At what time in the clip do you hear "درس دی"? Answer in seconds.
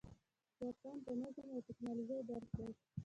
2.29-2.67